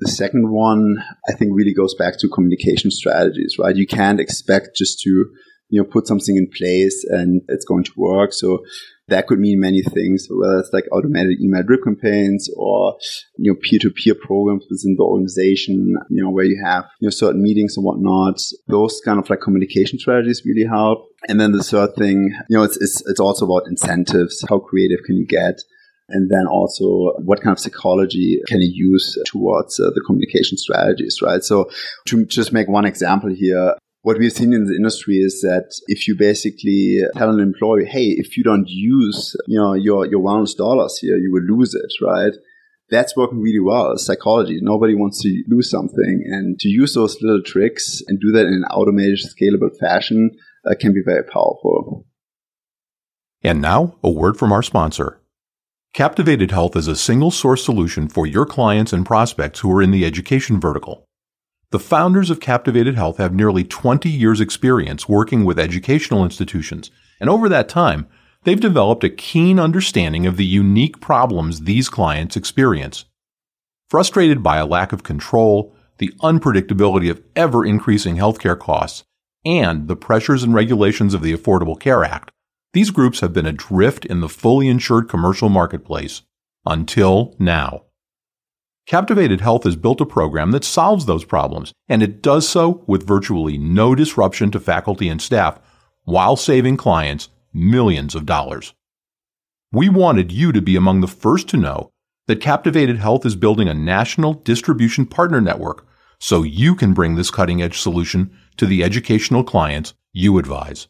The 0.00 0.08
second 0.08 0.50
one, 0.50 0.96
I 1.28 1.32
think, 1.32 1.52
really 1.54 1.74
goes 1.74 1.94
back 1.94 2.18
to 2.18 2.28
communication 2.28 2.90
strategies, 2.90 3.56
right? 3.58 3.76
You 3.76 3.86
can't 3.86 4.20
expect 4.20 4.76
just 4.76 5.00
to, 5.00 5.10
you 5.68 5.80
know, 5.80 5.88
put 5.88 6.06
something 6.06 6.36
in 6.36 6.48
place 6.50 7.04
and 7.08 7.42
it's 7.48 7.64
going 7.64 7.84
to 7.84 7.92
work. 7.96 8.32
So 8.32 8.64
that 9.08 9.26
could 9.26 9.38
mean 9.38 9.60
many 9.60 9.82
things, 9.82 10.26
whether 10.30 10.58
it's 10.58 10.72
like 10.72 10.84
automated 10.90 11.40
email 11.40 11.62
drip 11.62 11.84
campaigns 11.84 12.48
or, 12.56 12.96
you 13.36 13.52
know, 13.52 13.58
peer-to-peer 13.62 14.14
programs 14.14 14.64
within 14.70 14.96
the 14.96 15.04
organization, 15.04 15.94
you 16.10 16.22
know, 16.22 16.30
where 16.30 16.44
you 16.44 16.60
have, 16.64 16.86
you 17.00 17.06
know, 17.06 17.10
certain 17.10 17.42
meetings 17.42 17.76
and 17.76 17.84
whatnot. 17.84 18.40
Those 18.66 19.00
kind 19.04 19.18
of 19.18 19.28
like 19.28 19.42
communication 19.42 19.98
strategies 19.98 20.42
really 20.44 20.66
help. 20.66 21.06
And 21.28 21.38
then 21.40 21.52
the 21.52 21.62
third 21.62 21.94
thing, 21.96 22.34
you 22.48 22.56
know, 22.56 22.62
it's, 22.64 22.78
it's, 22.78 23.02
it's 23.06 23.20
also 23.20 23.44
about 23.44 23.68
incentives. 23.68 24.44
How 24.48 24.58
creative 24.58 25.04
can 25.04 25.16
you 25.16 25.26
get? 25.26 25.60
And 26.08 26.30
then 26.30 26.46
also, 26.46 27.14
what 27.24 27.40
kind 27.40 27.52
of 27.52 27.58
psychology 27.58 28.40
can 28.46 28.60
you 28.60 28.70
use 28.72 29.18
towards 29.26 29.80
uh, 29.80 29.90
the 29.94 30.02
communication 30.06 30.58
strategies, 30.58 31.20
right? 31.22 31.42
So, 31.42 31.70
to 32.08 32.26
just 32.26 32.52
make 32.52 32.68
one 32.68 32.84
example 32.84 33.30
here, 33.30 33.74
what 34.02 34.18
we've 34.18 34.32
seen 34.32 34.52
in 34.52 34.66
the 34.66 34.76
industry 34.76 35.16
is 35.16 35.40
that 35.40 35.72
if 35.86 36.06
you 36.06 36.14
basically 36.14 37.00
tell 37.16 37.30
an 37.30 37.40
employee, 37.40 37.86
hey, 37.86 38.08
if 38.18 38.36
you 38.36 38.44
don't 38.44 38.68
use, 38.68 39.34
you 39.46 39.58
know, 39.58 39.72
your, 39.72 40.04
your 40.04 40.20
wellness 40.20 40.54
dollars 40.54 40.98
here, 40.98 41.16
you 41.16 41.32
will 41.32 41.56
lose 41.56 41.74
it, 41.74 41.90
right? 42.04 42.32
That's 42.90 43.16
working 43.16 43.40
really 43.40 43.60
well. 43.60 43.96
Psychology. 43.96 44.58
Nobody 44.60 44.94
wants 44.94 45.22
to 45.22 45.44
lose 45.48 45.70
something. 45.70 46.22
And 46.26 46.58
to 46.60 46.68
use 46.68 46.92
those 46.92 47.16
little 47.22 47.42
tricks 47.42 48.02
and 48.06 48.20
do 48.20 48.30
that 48.32 48.46
in 48.46 48.52
an 48.52 48.64
automated, 48.64 49.20
scalable 49.20 49.74
fashion 49.80 50.32
uh, 50.70 50.74
can 50.78 50.92
be 50.92 51.00
very 51.02 51.24
powerful. 51.24 52.04
And 53.42 53.62
now, 53.62 53.96
a 54.04 54.10
word 54.10 54.36
from 54.36 54.52
our 54.52 54.62
sponsor. 54.62 55.18
Captivated 55.94 56.50
Health 56.50 56.74
is 56.74 56.88
a 56.88 56.96
single 56.96 57.30
source 57.30 57.64
solution 57.64 58.08
for 58.08 58.26
your 58.26 58.44
clients 58.44 58.92
and 58.92 59.06
prospects 59.06 59.60
who 59.60 59.70
are 59.70 59.80
in 59.80 59.92
the 59.92 60.04
education 60.04 60.58
vertical. 60.58 61.04
The 61.70 61.78
founders 61.78 62.30
of 62.30 62.40
Captivated 62.40 62.96
Health 62.96 63.18
have 63.18 63.32
nearly 63.32 63.62
20 63.62 64.10
years 64.10 64.40
experience 64.40 65.08
working 65.08 65.44
with 65.44 65.56
educational 65.56 66.24
institutions, 66.24 66.90
and 67.20 67.30
over 67.30 67.48
that 67.48 67.68
time, 67.68 68.08
they've 68.42 68.58
developed 68.58 69.04
a 69.04 69.08
keen 69.08 69.60
understanding 69.60 70.26
of 70.26 70.36
the 70.36 70.44
unique 70.44 71.00
problems 71.00 71.60
these 71.60 71.88
clients 71.88 72.36
experience. 72.36 73.04
Frustrated 73.88 74.42
by 74.42 74.56
a 74.56 74.66
lack 74.66 74.92
of 74.92 75.04
control, 75.04 75.76
the 75.98 76.12
unpredictability 76.22 77.08
of 77.08 77.22
ever 77.36 77.64
increasing 77.64 78.16
healthcare 78.16 78.58
costs, 78.58 79.04
and 79.46 79.86
the 79.86 79.94
pressures 79.94 80.42
and 80.42 80.54
regulations 80.54 81.14
of 81.14 81.22
the 81.22 81.32
Affordable 81.32 81.78
Care 81.78 82.02
Act, 82.02 82.32
these 82.74 82.90
groups 82.90 83.20
have 83.20 83.32
been 83.32 83.46
adrift 83.46 84.04
in 84.04 84.20
the 84.20 84.28
fully 84.28 84.68
insured 84.68 85.08
commercial 85.08 85.48
marketplace. 85.48 86.22
Until 86.66 87.34
now. 87.38 87.84
Captivated 88.86 89.40
Health 89.40 89.64
has 89.64 89.76
built 89.76 90.00
a 90.00 90.06
program 90.06 90.50
that 90.50 90.64
solves 90.64 91.06
those 91.06 91.24
problems, 91.24 91.72
and 91.88 92.02
it 92.02 92.20
does 92.20 92.48
so 92.48 92.84
with 92.86 93.06
virtually 93.06 93.56
no 93.56 93.94
disruption 93.94 94.50
to 94.50 94.60
faculty 94.60 95.08
and 95.08 95.22
staff 95.22 95.58
while 96.02 96.36
saving 96.36 96.76
clients 96.76 97.28
millions 97.54 98.14
of 98.14 98.26
dollars. 98.26 98.74
We 99.72 99.88
wanted 99.88 100.32
you 100.32 100.52
to 100.52 100.60
be 100.60 100.76
among 100.76 101.00
the 101.00 101.06
first 101.06 101.48
to 101.50 101.56
know 101.56 101.90
that 102.26 102.40
Captivated 102.40 102.98
Health 102.98 103.24
is 103.24 103.36
building 103.36 103.68
a 103.68 103.74
national 103.74 104.34
distribution 104.34 105.06
partner 105.06 105.40
network 105.40 105.86
so 106.18 106.42
you 106.42 106.74
can 106.74 106.92
bring 106.92 107.14
this 107.14 107.30
cutting 107.30 107.62
edge 107.62 107.78
solution 107.78 108.36
to 108.56 108.66
the 108.66 108.82
educational 108.82 109.44
clients 109.44 109.94
you 110.12 110.38
advise. 110.38 110.88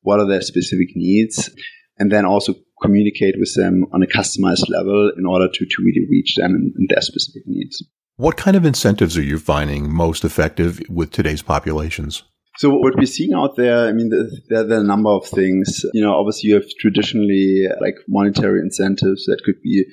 what 0.02 0.20
are 0.20 0.28
their 0.28 0.42
specific 0.42 0.90
needs 0.96 1.50
and 1.98 2.12
then 2.12 2.26
also 2.26 2.56
communicate 2.82 3.36
with 3.40 3.54
them 3.56 3.86
on 3.94 4.04
a 4.04 4.08
customized 4.08 4.70
level 4.70 5.12
in 5.18 5.26
order 5.26 5.48
to, 5.48 5.66
to 5.66 5.76
really 5.80 6.06
reach 6.10 6.36
them 6.36 6.54
and, 6.54 6.74
and 6.76 6.90
their 6.90 7.02
specific 7.02 7.44
needs. 7.46 7.84
What 8.18 8.38
kind 8.38 8.56
of 8.56 8.64
incentives 8.64 9.18
are 9.18 9.24
you 9.24 9.40
finding 9.40 9.92
most 9.92 10.24
effective 10.24 10.80
with 10.88 11.12
today's 11.12 11.42
populations? 11.42 12.22
So 12.58 12.70
what 12.70 12.96
we're 12.96 13.08
seeing 13.08 13.34
out 13.34 13.56
there, 13.56 13.88
I 13.88 13.92
mean, 13.92 14.12
there, 14.50 14.60
are 14.60 14.82
a 14.82 14.84
number 14.84 15.10
of 15.10 15.26
things. 15.26 15.84
You 15.94 16.04
know, 16.04 16.14
obviously 16.14 16.50
you 16.50 16.56
have 16.56 16.70
traditionally 16.80 17.66
like 17.82 17.96
monetary 18.08 18.60
incentives 18.60 19.26
that 19.26 19.42
could 19.44 19.60
be 19.64 19.86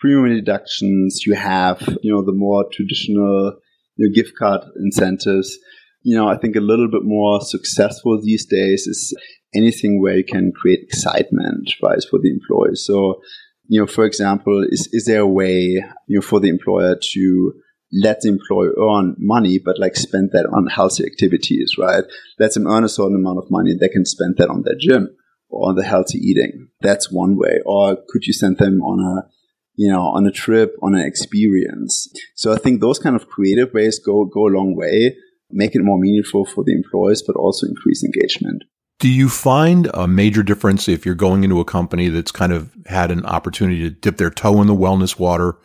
premium 0.00 0.34
deductions. 0.34 1.22
You 1.24 1.34
have, 1.36 1.80
you 2.02 2.12
know, 2.12 2.24
the 2.24 2.32
more 2.32 2.64
traditional 2.72 3.60
you 3.94 4.08
know, 4.08 4.12
gift 4.12 4.32
card 4.36 4.62
incentives. 4.82 5.56
You 6.02 6.16
know, 6.16 6.26
I 6.26 6.36
think 6.36 6.56
a 6.56 6.60
little 6.60 6.90
bit 6.90 7.04
more 7.04 7.40
successful 7.40 8.20
these 8.20 8.44
days 8.44 8.88
is 8.88 9.16
anything 9.54 10.02
where 10.02 10.16
you 10.16 10.24
can 10.24 10.50
create 10.60 10.80
excitement, 10.82 11.70
right, 11.80 12.02
for 12.10 12.18
the 12.18 12.30
employees. 12.30 12.84
So, 12.84 13.20
you 13.68 13.80
know, 13.80 13.86
for 13.86 14.04
example, 14.04 14.66
is, 14.68 14.88
is 14.90 15.04
there 15.04 15.20
a 15.20 15.28
way, 15.28 15.80
you 16.08 16.18
know, 16.18 16.22
for 16.22 16.40
the 16.40 16.48
employer 16.48 16.96
to 17.12 17.52
let 17.92 18.20
the 18.20 18.28
employee 18.28 18.70
earn 18.78 19.16
money, 19.18 19.58
but 19.58 19.78
like 19.78 19.96
spend 19.96 20.30
that 20.32 20.46
on 20.46 20.66
healthy 20.66 21.04
activities, 21.04 21.76
right? 21.78 22.04
Let 22.38 22.54
them 22.54 22.66
earn 22.66 22.84
a 22.84 22.88
certain 22.88 23.16
amount 23.16 23.38
of 23.38 23.50
money. 23.50 23.74
They 23.74 23.88
can 23.88 24.04
spend 24.04 24.36
that 24.38 24.50
on 24.50 24.62
their 24.62 24.76
gym 24.78 25.16
or 25.48 25.70
on 25.70 25.76
the 25.76 25.84
healthy 25.84 26.18
eating. 26.18 26.68
That's 26.80 27.10
one 27.10 27.36
way. 27.36 27.60
Or 27.64 27.96
could 28.08 28.26
you 28.26 28.32
send 28.32 28.58
them 28.58 28.82
on 28.82 29.00
a, 29.00 29.30
you 29.74 29.90
know, 29.90 30.02
on 30.02 30.26
a 30.26 30.30
trip, 30.30 30.76
on 30.82 30.94
an 30.94 31.06
experience? 31.06 32.12
So 32.34 32.52
I 32.52 32.56
think 32.56 32.80
those 32.80 32.98
kind 32.98 33.16
of 33.16 33.28
creative 33.28 33.72
ways 33.72 33.98
go, 33.98 34.24
go 34.26 34.46
a 34.46 34.54
long 34.54 34.76
way, 34.76 35.16
make 35.50 35.74
it 35.74 35.82
more 35.82 35.98
meaningful 35.98 36.44
for 36.44 36.64
the 36.64 36.74
employees, 36.74 37.22
but 37.26 37.36
also 37.36 37.66
increase 37.66 38.04
engagement. 38.04 38.64
Do 38.98 39.08
you 39.08 39.28
find 39.28 39.88
a 39.94 40.08
major 40.08 40.42
difference 40.42 40.88
if 40.88 41.06
you're 41.06 41.14
going 41.14 41.44
into 41.44 41.60
a 41.60 41.64
company 41.64 42.08
that's 42.08 42.32
kind 42.32 42.52
of 42.52 42.72
had 42.86 43.12
an 43.12 43.24
opportunity 43.24 43.80
to 43.82 43.90
dip 43.90 44.16
their 44.16 44.28
toe 44.28 44.60
in 44.60 44.66
the 44.66 44.74
wellness 44.74 45.18
water 45.18 45.56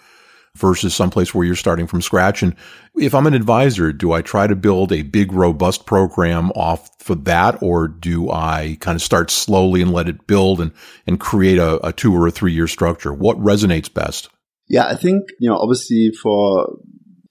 versus 0.56 0.94
someplace 0.94 1.34
where 1.34 1.46
you're 1.46 1.56
starting 1.56 1.88
from 1.88 2.02
scratch? 2.02 2.44
And 2.44 2.56
if 2.96 3.16
I'm 3.16 3.28
an 3.28 3.34
advisor, 3.34 3.92
do 3.92 4.12
I 4.12 4.22
try 4.22 4.48
to 4.48 4.56
build 4.56 4.92
a 4.92 5.02
big, 5.02 5.32
robust 5.32 5.86
program 5.86 6.52
off 6.52 6.90
for 7.00 7.16
that, 7.16 7.62
or 7.62 7.88
do 7.88 8.30
I 8.30 8.78
kind 8.80 8.96
of 8.96 9.02
start 9.02 9.32
slowly 9.32 9.82
and 9.82 9.92
let 9.92 10.08
it 10.08 10.28
build 10.28 10.62
and, 10.62 10.72
and 11.08 11.20
create 11.20 11.58
a, 11.58 11.86
a 11.86 11.92
two 11.92 12.16
or 12.16 12.28
a 12.28 12.32
three 12.32 12.54
year 12.54 12.68
structure? 12.68 13.14
What 13.14 13.38
resonates 13.38 13.94
best? 13.94 14.30
Yeah, 14.70 14.88
I 14.88 14.96
think, 14.96 15.24
you 15.40 15.50
know, 15.50 15.58
obviously 15.58 16.12
for 16.22 16.78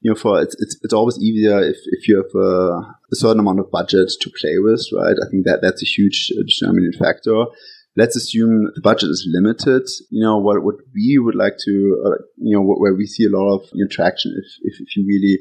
you 0.02 0.10
know, 0.10 0.16
for 0.16 0.42
it's, 0.42 0.56
it's, 0.58 0.76
it's 0.82 0.92
always 0.92 1.16
easier 1.18 1.60
if, 1.60 1.76
if 1.86 2.08
you 2.08 2.16
have 2.16 2.34
a, 2.34 2.96
a, 3.12 3.16
certain 3.16 3.38
amount 3.38 3.60
of 3.60 3.70
budget 3.70 4.10
to 4.20 4.30
play 4.40 4.58
with, 4.58 4.84
right? 4.92 5.14
I 5.14 5.30
think 5.30 5.46
that 5.46 5.60
that's 5.62 5.80
a 5.80 5.86
huge 5.86 6.28
determining 6.28 6.92
factor. 6.98 7.44
Let's 7.96 8.16
assume 8.16 8.70
the 8.74 8.80
budget 8.80 9.10
is 9.10 9.28
limited. 9.30 9.88
You 10.10 10.24
know, 10.24 10.38
what, 10.38 10.62
what 10.64 10.76
we 10.94 11.18
would 11.18 11.34
like 11.34 11.54
to, 11.64 12.02
uh, 12.06 12.22
you 12.38 12.56
know, 12.56 12.62
where 12.62 12.94
we 12.94 13.06
see 13.06 13.24
a 13.24 13.36
lot 13.36 13.54
of 13.54 13.68
traction 13.90 14.34
if, 14.36 14.46
if, 14.62 14.80
if 14.80 14.96
you 14.96 15.04
really 15.06 15.38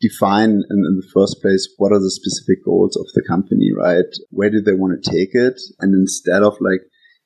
define 0.00 0.50
in, 0.50 0.62
in, 0.68 0.96
the 0.98 1.08
first 1.14 1.40
place 1.40 1.68
what 1.78 1.92
are 1.92 2.00
the 2.00 2.10
specific 2.10 2.64
goals 2.64 2.96
of 2.96 3.06
the 3.14 3.22
company, 3.28 3.70
right? 3.76 4.10
Where 4.30 4.50
do 4.50 4.60
they 4.60 4.72
want 4.72 5.00
to 5.00 5.10
take 5.10 5.30
it? 5.32 5.60
And 5.78 5.94
instead 5.94 6.42
of 6.42 6.54
like 6.60 6.80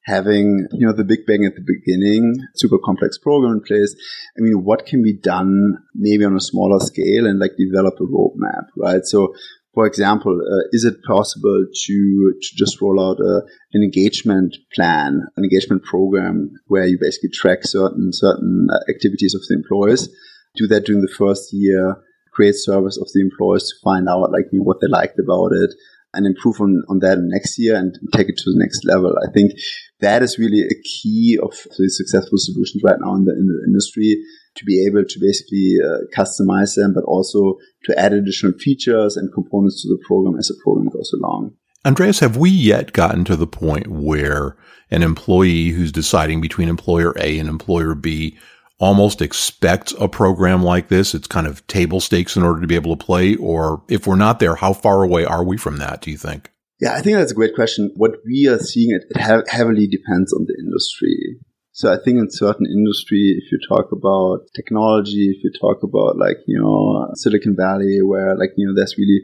having, 0.07 0.69
you 0.73 0.87
know, 0.87 0.93
the 0.93 1.05
big 1.05 1.27
bang 1.27 1.45
at 1.45 1.57
the 1.57 1.67
beginning, 1.67 2.37
super 2.55 2.79
complex 2.85 3.19
program 3.19 3.55
in 3.55 3.61
place. 3.61 3.95
I 4.39 4.41
mean, 4.41 4.63
what 4.63 4.87
can 4.87 5.03
be 5.03 5.19
done 5.19 5.79
maybe 5.95 6.25
on 6.25 6.37
a 6.37 6.41
smaller 6.41 6.79
scale 6.79 7.27
and 7.27 7.41
like 7.41 7.53
develop 7.59 7.95
a 7.99 8.05
roadmap, 8.05 8.67
right? 8.77 9.05
So, 9.05 9.35
for 9.77 9.87
example, 9.87 10.41
uh, 10.41 10.65
is 10.73 10.85
it 10.85 11.05
possible 11.07 11.67
to, 11.71 12.35
to 12.41 12.57
just 12.57 12.81
roll 12.81 12.99
out 12.99 13.21
a, 13.21 13.43
an 13.75 13.83
engagement 13.83 14.57
plan, 14.75 15.21
an 15.37 15.45
engagement 15.45 15.85
program 15.85 16.51
where 16.67 16.87
you 16.87 16.97
basically 16.99 17.29
track 17.29 17.59
certain, 17.65 18.09
certain 18.11 18.69
uh, 18.73 18.79
activities 18.89 19.35
of 19.35 19.43
the 19.47 19.55
employees? 19.55 20.09
Do 20.55 20.67
that 20.69 20.87
during 20.87 21.03
the 21.03 21.13
first 21.15 21.53
year, 21.53 21.95
create 22.33 22.55
service 22.55 22.97
of 22.97 23.09
the 23.13 23.21
employees 23.21 23.65
to 23.65 23.75
find 23.85 24.09
out 24.09 24.33
like 24.33 24.47
what 24.53 24.79
they 24.81 24.89
liked 24.89 25.19
about 25.19 25.53
it 25.53 25.75
and 26.15 26.25
improve 26.25 26.59
on, 26.59 26.83
on 26.89 27.01
that 27.01 27.19
next 27.21 27.59
year 27.59 27.77
and 27.77 27.99
take 28.15 28.31
it 28.31 28.39
to 28.39 28.51
the 28.51 28.59
next 28.59 28.83
level. 28.87 29.13
I 29.29 29.31
think 29.31 29.53
that 30.01 30.23
is 30.23 30.39
really 30.39 30.63
a 30.63 30.83
key 30.89 31.39
of 31.43 31.53
the 31.77 31.91
successful 31.91 32.39
solutions 32.39 32.83
right 32.83 32.97
now 32.99 33.15
in 33.17 33.25
the, 33.25 33.33
in 33.33 33.47
the 33.47 33.63
industry 33.67 34.25
to 34.57 34.65
be 34.65 34.87
able 34.87 35.05
to 35.05 35.21
basically 35.21 35.77
uh, 35.85 35.99
customize 36.17 36.75
them, 36.75 36.93
but 36.95 37.05
also 37.05 37.57
to 37.85 37.99
add 37.99 38.13
additional 38.13 38.53
features 38.59 39.17
and 39.17 39.33
components 39.33 39.83
to 39.83 39.89
the 39.89 40.03
program 40.07 40.39
as 40.39 40.49
the 40.49 40.61
program 40.65 40.89
goes 40.89 41.13
along. 41.13 41.55
Andreas, 41.85 42.19
have 42.19 42.37
we 42.37 42.51
yet 42.51 42.93
gotten 42.93 43.25
to 43.25 43.37
the 43.37 43.47
point 43.47 43.87
where 43.87 44.57
an 44.91 45.03
employee 45.03 45.69
who's 45.69 45.93
deciding 45.93 46.41
between 46.41 46.69
employer 46.69 47.15
A 47.19 47.39
and 47.39 47.49
employer 47.49 47.95
B 47.95 48.37
almost 48.79 49.23
expects 49.23 49.95
a 50.01 50.09
program 50.09 50.63
like 50.63 50.89
this? 50.89 51.15
It's 51.15 51.29
kind 51.29 51.47
of 51.47 51.65
table 51.69 52.01
stakes 52.01 52.37
in 52.37 52.43
order 52.43 52.61
to 52.61 52.67
be 52.67 52.75
able 52.75 52.97
to 52.97 53.05
play? 53.05 53.37
Or 53.37 53.83
if 53.89 54.07
we're 54.07 54.17
not 54.17 54.41
there, 54.41 54.57
how 54.57 54.73
far 54.73 55.03
away 55.03 55.25
are 55.25 55.45
we 55.45 55.57
from 55.57 55.79
that, 55.79 56.03
do 56.03 56.11
you 56.11 56.19
think? 56.19 56.51
Yeah, 56.81 56.95
I 56.95 57.01
think 57.01 57.17
that's 57.17 57.33
a 57.33 57.37
great 57.37 57.55
question. 57.55 57.93
What 57.97 58.17
we 58.25 58.49
are 58.49 58.59
seeing, 58.59 58.91
it, 58.91 59.05
it 59.09 59.49
heavily 59.49 59.87
depends 59.87 60.33
on 60.33 60.45
the 60.47 60.57
industry. 60.59 61.39
So 61.77 61.93
I 61.93 61.99
think 62.03 62.17
in 62.17 62.31
certain 62.31 62.65
industry, 62.65 63.37
if 63.37 63.53
you 63.53 63.59
talk 63.69 63.93
about 63.93 64.49
technology, 64.57 65.29
if 65.29 65.45
you 65.45 65.51
talk 65.61 65.83
about 65.83 66.17
like, 66.17 66.39
you 66.47 66.59
know, 66.59 67.07
Silicon 67.17 67.55
Valley, 67.55 67.99
where 68.03 68.35
like, 68.35 68.53
you 68.57 68.67
know, 68.67 68.73
there's 68.75 68.97
really 68.97 69.21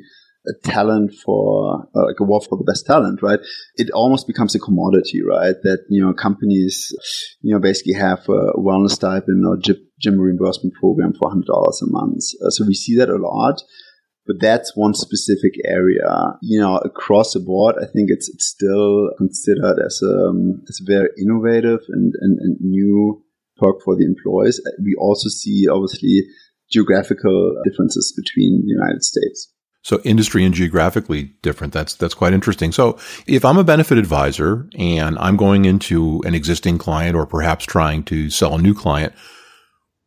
a 0.46 0.52
talent 0.68 1.14
for 1.14 1.88
uh, 1.96 2.04
like 2.04 2.20
a 2.20 2.24
war 2.24 2.42
for 2.42 2.58
the 2.58 2.64
best 2.64 2.84
talent, 2.84 3.22
right? 3.22 3.40
It 3.76 3.90
almost 3.92 4.26
becomes 4.26 4.54
a 4.54 4.58
commodity, 4.58 5.22
right? 5.26 5.56
That 5.62 5.86
you 5.88 6.04
know 6.04 6.12
companies, 6.12 6.92
you 7.40 7.54
know, 7.54 7.60
basically 7.60 7.94
have 7.94 8.28
a 8.28 8.52
wellness 8.58 8.90
stipend 8.90 9.46
or 9.46 9.56
gym, 9.56 10.20
reimbursement 10.20 10.74
program 10.74 11.14
for 11.14 11.30
hundred 11.30 11.46
dollars 11.46 11.80
a 11.80 11.90
month. 11.90 12.24
Uh, 12.44 12.50
so 12.50 12.66
we 12.66 12.74
see 12.74 12.96
that 12.98 13.08
a 13.08 13.16
lot. 13.16 13.62
But 14.26 14.36
that's 14.40 14.76
one 14.76 14.94
specific 14.94 15.54
area. 15.64 16.38
You 16.42 16.60
know, 16.60 16.76
across 16.76 17.32
the 17.32 17.40
board, 17.40 17.74
I 17.78 17.86
think 17.86 18.08
it's 18.08 18.28
it's 18.28 18.46
still 18.46 19.10
considered 19.18 19.82
as 19.84 20.00
a 20.02 20.28
um, 20.28 20.62
as 20.68 20.80
very 20.86 21.08
innovative 21.20 21.80
and, 21.88 22.12
and, 22.20 22.38
and 22.38 22.56
new 22.60 23.24
perk 23.56 23.82
for 23.84 23.96
the 23.96 24.04
employees. 24.04 24.60
We 24.82 24.94
also 24.98 25.28
see 25.28 25.66
obviously 25.68 26.22
geographical 26.70 27.54
differences 27.64 28.14
between 28.16 28.62
the 28.62 28.72
United 28.72 29.02
States. 29.02 29.52
So 29.84 30.00
industry 30.04 30.44
and 30.44 30.54
geographically 30.54 31.34
different. 31.42 31.72
That's 31.72 31.94
that's 31.94 32.14
quite 32.14 32.32
interesting. 32.32 32.70
So 32.70 32.98
if 33.26 33.44
I'm 33.44 33.58
a 33.58 33.64
benefit 33.64 33.98
advisor 33.98 34.68
and 34.78 35.18
I'm 35.18 35.36
going 35.36 35.64
into 35.64 36.22
an 36.24 36.34
existing 36.34 36.78
client 36.78 37.16
or 37.16 37.26
perhaps 37.26 37.64
trying 37.64 38.04
to 38.04 38.30
sell 38.30 38.54
a 38.54 38.62
new 38.62 38.74
client, 38.74 39.12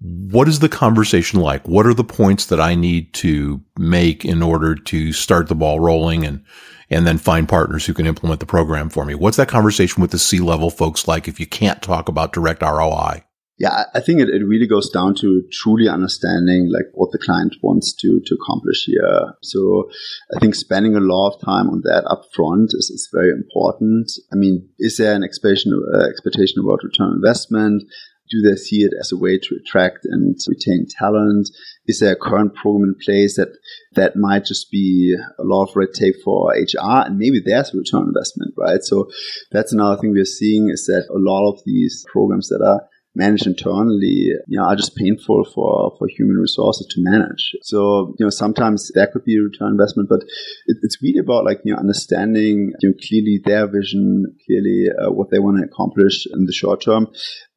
what 0.02 0.48
is 0.48 0.60
the 0.60 0.70
conversation 0.70 1.40
like? 1.40 1.68
What 1.68 1.86
are 1.86 1.94
the 1.94 2.04
points 2.04 2.48
that 2.48 2.60
I 2.60 2.76
need 2.76 3.14
to 3.16 3.62
make 3.78 4.26
in 4.26 4.42
order 4.44 4.76
to 4.76 5.14
start 5.14 5.48
the 5.48 5.56
ball 5.56 5.80
rolling 5.80 6.26
and 6.26 6.44
and 6.90 7.08
then 7.08 7.18
find 7.18 7.50
partners 7.50 7.86
who 7.86 7.96
can 7.96 8.06
implement 8.06 8.40
the 8.40 8.46
program 8.46 8.90
for 8.90 9.06
me? 9.06 9.16
What's 9.16 9.38
that 9.38 9.48
conversation 9.48 10.02
with 10.02 10.12
the 10.12 10.20
C 10.20 10.40
level 10.40 10.70
folks 10.70 11.08
like 11.08 11.28
if 11.28 11.40
you 11.40 11.48
can't 11.48 11.82
talk 11.82 12.10
about 12.10 12.34
direct 12.34 12.62
ROI? 12.62 13.24
Yeah, 13.58 13.86
I 13.94 14.02
think 14.02 14.20
it, 14.20 14.28
it 14.28 14.46
really 14.46 14.68
goes 14.68 14.90
down 14.90 15.16
to 15.22 15.44
truly 15.50 15.88
understanding 15.88 16.70
like 16.70 16.88
what 16.94 17.12
the 17.12 17.18
client 17.18 17.56
wants 17.64 17.94
to 18.02 18.20
to 18.26 18.36
accomplish 18.36 18.84
here. 18.84 19.34
So 19.42 19.90
I 20.36 20.40
think 20.40 20.56
spending 20.56 20.96
a 20.96 21.00
lot 21.00 21.34
of 21.34 21.42
time 21.42 21.70
on 21.70 21.82
that 21.86 22.04
upfront 22.04 22.76
is, 22.76 22.92
is 22.94 23.10
very 23.14 23.32
important. 23.32 24.12
I 24.34 24.36
mean, 24.36 24.68
is 24.78 24.98
there 24.98 25.16
an 25.16 25.24
expectation 25.24 25.72
uh, 25.96 26.06
expectation 26.06 26.60
about 26.60 26.84
return 26.84 27.14
investment? 27.16 27.84
Do 28.30 28.42
they 28.42 28.56
see 28.56 28.78
it 28.78 28.94
as 29.00 29.12
a 29.12 29.18
way 29.18 29.38
to 29.38 29.56
attract 29.56 30.06
and 30.06 30.36
retain 30.48 30.88
talent? 31.00 31.50
Is 31.88 32.00
there 32.00 32.14
a 32.14 32.20
current 32.20 32.56
program 32.56 32.90
in 32.90 32.96
place 33.04 33.38
that 33.38 33.50
that 33.94 34.16
might 34.16 34.46
just 34.46 34.72
be 34.72 35.16
a 35.38 35.44
lot 35.44 35.70
of 35.70 35.76
red 35.76 35.94
tape 35.94 36.16
for 36.24 36.52
HR 36.52 37.06
and 37.06 37.18
maybe 37.18 37.40
there's 37.44 37.74
a 37.74 37.78
return 37.78 38.08
investment, 38.08 38.54
right? 38.58 38.82
So 38.82 39.10
that's 39.52 39.74
another 39.74 40.02
thing 40.02 40.12
we're 40.12 40.26
seeing 40.26 40.70
is 40.70 40.86
that 40.86 41.08
a 41.10 41.20
lot 41.20 41.50
of 41.52 41.62
these 41.66 42.06
programs 42.12 42.50
that 42.50 42.64
are 42.66 42.88
managed 43.16 43.48
internally, 43.48 44.30
you 44.48 44.58
know, 44.60 44.66
are 44.66 44.76
just 44.76 44.96
painful 44.96 45.46
for, 45.54 45.96
for 45.98 46.08
human 46.08 46.36
resources 46.36 46.86
to 46.88 47.02
manage. 47.02 47.54
So, 47.62 48.14
you 48.20 48.26
know, 48.26 48.30
sometimes 48.30 48.92
that 48.96 49.12
could 49.14 49.24
be 49.24 49.38
a 49.38 49.42
return 49.42 49.72
investment, 49.72 50.10
but 50.10 50.22
it, 50.68 50.78
it's 50.84 51.02
really 51.02 51.20
about 51.20 51.46
like, 51.46 51.62
you 51.64 51.74
know, 51.74 51.80
understanding, 51.80 52.74
you 52.82 52.90
know, 52.90 52.96
clearly 53.08 53.40
their 53.44 53.68
vision, 53.68 54.26
clearly 54.46 54.88
uh, 54.90 55.12
what 55.12 55.32
they 55.32 55.40
want 55.40 55.58
to 55.58 55.64
accomplish 55.64 56.28
in 56.34 56.46
the 56.46 56.54
short 56.54 56.82
term. 56.82 57.08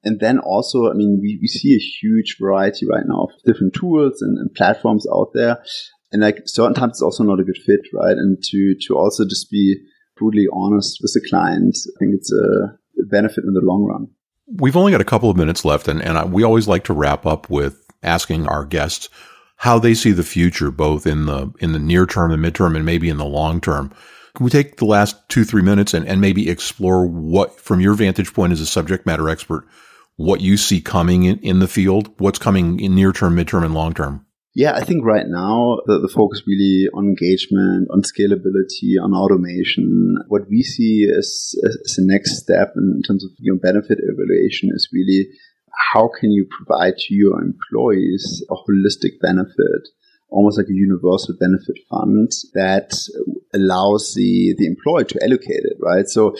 And 0.04 0.20
then 0.20 0.38
also, 0.38 0.90
I 0.90 0.94
mean, 0.94 1.18
we, 1.20 1.38
we 1.40 1.48
see 1.48 1.74
a 1.74 1.78
huge 1.78 2.36
variety 2.40 2.86
right 2.86 3.04
now 3.06 3.24
of 3.24 3.30
different 3.44 3.74
tools 3.74 4.22
and, 4.22 4.38
and 4.38 4.54
platforms 4.54 5.06
out 5.12 5.32
there. 5.34 5.62
And 6.12 6.22
like 6.22 6.42
certain 6.46 6.74
times 6.74 6.92
it's 6.92 7.02
also 7.02 7.24
not 7.24 7.40
a 7.40 7.44
good 7.44 7.58
fit, 7.66 7.80
right? 7.92 8.16
And 8.16 8.42
to, 8.42 8.74
to 8.86 8.96
also 8.96 9.24
just 9.24 9.50
be 9.50 9.76
brutally 10.16 10.46
honest 10.52 10.98
with 11.02 11.12
the 11.14 11.28
client, 11.28 11.76
I 11.76 11.98
think 11.98 12.14
it's 12.14 12.32
a 12.32 13.04
benefit 13.10 13.44
in 13.44 13.54
the 13.54 13.60
long 13.60 13.84
run. 13.84 14.08
We've 14.57 14.76
only 14.76 14.93
got 14.93 15.00
a 15.00 15.05
couple 15.05 15.31
of 15.31 15.37
minutes 15.37 15.64
left, 15.64 15.88
and, 15.88 16.00
and 16.02 16.17
I, 16.17 16.25
we 16.25 16.43
always 16.43 16.67
like 16.67 16.85
to 16.85 16.95
wrap 16.95 17.26
up 17.26 17.50
with 17.50 17.85
asking 18.02 18.49
our 18.49 18.64
guests 18.64 19.09
how 19.57 19.78
they 19.78 19.93
see 19.93 20.12
the 20.12 20.23
future, 20.23 20.71
both 20.71 21.07
in 21.07 21.26
the 21.26 21.52
in 21.59 21.73
the 21.73 21.78
near 21.78 22.07
term, 22.07 22.31
the 22.31 22.37
midterm, 22.37 22.76
and 22.76 22.87
maybe 22.87 23.09
in 23.09 23.19
the 23.19 23.25
long 23.25 23.61
term. 23.61 23.93
Can 24.35 24.45
we 24.45 24.50
take 24.50 24.76
the 24.76 24.85
last 24.85 25.17
two, 25.28 25.45
three 25.45 25.62
minutes 25.62 25.95
and, 25.95 26.07
and 26.07 26.21
maybe 26.21 26.49
explore 26.49 27.07
what, 27.07 27.61
from 27.61 27.81
your 27.81 27.95
vantage 27.95 28.33
point 28.33 28.52
as 28.52 28.61
a 28.61 28.67
subject 28.67 29.05
matter 29.05 29.28
expert, 29.28 29.67
what 30.14 30.40
you 30.40 30.57
see 30.57 30.81
coming 30.81 31.25
in, 31.25 31.40
in 31.40 31.59
the 31.59 31.67
field, 31.67 32.12
what's 32.19 32.38
coming 32.38 32.78
in 32.78 32.95
near 32.95 33.12
term, 33.12 33.35
midterm, 33.35 33.64
and 33.64 33.75
long 33.75 33.95
term? 33.95 34.25
Yeah, 34.55 34.73
I 34.75 34.83
think 34.83 35.05
right 35.05 35.26
now 35.26 35.78
the, 35.87 36.00
the 36.00 36.09
focus 36.09 36.43
really 36.47 36.88
on 36.93 37.05
engagement, 37.07 37.88
on 37.93 38.02
scalability, 38.02 39.00
on 39.00 39.14
automation. 39.14 40.17
What 40.28 40.49
we 40.49 40.62
see 40.62 41.09
as, 41.09 41.55
as 41.64 41.95
the 41.97 42.05
next 42.05 42.38
step 42.38 42.73
in 42.76 43.02
terms 43.07 43.25
of 43.25 43.31
your 43.38 43.57
benefit 43.57 43.99
evaluation 44.02 44.71
is 44.73 44.88
really 44.93 45.28
how 45.93 46.09
can 46.09 46.33
you 46.33 46.47
provide 46.50 46.97
to 46.97 47.14
your 47.14 47.40
employees 47.40 48.45
a 48.50 48.55
holistic 48.55 49.21
benefit 49.23 49.88
almost 50.31 50.59
like 50.59 50.69
a 50.69 50.75
universal 50.75 51.34
benefit 51.39 51.78
fund 51.89 52.30
that 52.54 52.93
allows 53.54 54.13
the, 54.15 54.54
the 54.58 54.67
employer 54.67 55.04
to 55.04 55.23
allocate 55.23 55.65
it, 55.65 55.76
right? 55.80 56.06
So 56.06 56.37